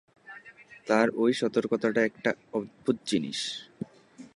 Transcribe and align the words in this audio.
তার 0.87 1.07
ঐ 1.15 1.23
সতর্কতাটা 1.33 2.01
একটা 2.01 2.31
অদ্ভুত 2.53 2.97
জিনিস। 3.05 3.39